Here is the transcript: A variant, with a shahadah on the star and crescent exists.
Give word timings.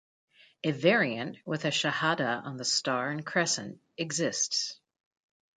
A 0.63 0.71
variant, 0.71 1.37
with 1.45 1.63
a 1.65 1.67
shahadah 1.67 2.43
on 2.43 2.57
the 2.57 2.65
star 2.65 3.11
and 3.11 3.23
crescent 3.23 3.79
exists. 3.99 4.79